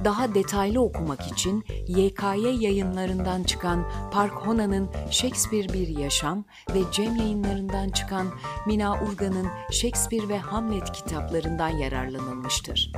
Daha 0.04 0.34
detaylı 0.34 0.80
okumak 0.80 1.26
için 1.26 1.64
YKY 1.86 2.64
yayınlarından 2.64 3.42
çıkan 3.42 3.88
Park 4.12 4.32
Hona'nın 4.32 4.88
Shakespeare 5.10 5.72
Bir 5.72 5.88
Yaşam 5.88 6.44
ve 6.74 6.80
Cem 6.92 7.16
yayınlarından 7.16 7.88
çıkan 7.88 8.26
Mina 8.66 9.02
Urgan'ın 9.02 9.46
Shakespeare 9.70 10.28
ve 10.28 10.38
Hamlet 10.38 10.92
kitaplarından 10.92 11.68
yararlanılmıştır. 11.68 12.92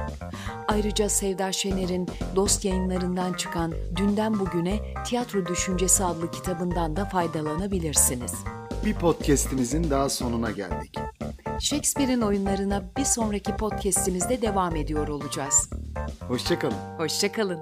Ayrıca 0.68 1.08
Sevda 1.08 1.52
Şener'in 1.52 2.08
Dost 2.36 2.64
yayınlarından 2.64 3.32
çıkan 3.32 3.74
Dünden 3.96 4.40
Bugüne 4.40 4.80
Tiyatro 5.06 5.46
Düşüncesi 5.46 6.04
adlı 6.04 6.30
kitabından 6.30 6.96
da 6.96 7.04
faydalanabilirsiniz. 7.04 8.34
Bir 8.84 8.94
podcast'imizin 8.94 9.90
daha 9.90 10.08
sonuna 10.08 10.50
geldik. 10.50 10.98
Shakespeare'in 11.60 12.20
oyunlarına 12.20 12.82
bir 12.96 13.04
sonraki 13.04 13.56
podcast'imizde 13.56 14.42
devam 14.42 14.76
ediyor 14.76 15.08
olacağız. 15.08 15.70
Hoşçakalın. 16.28 16.76
Hoşçakalın. 16.98 17.60